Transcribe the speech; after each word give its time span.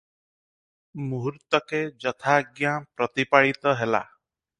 ମୁହୂର୍ତ୍ତକେ 1.09 1.81
ଯଥା 2.05 2.33
ଆଜ୍ଞା 2.39 2.73
ପ୍ରତିପାଳିତ 3.03 3.75
ହେଲା। 3.83 4.03